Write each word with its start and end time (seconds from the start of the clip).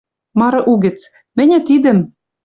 Мары 0.39 0.61
угӹц: 0.71 0.99
«Мӹньӹ 1.37 1.59
тидӹм 1.67 1.99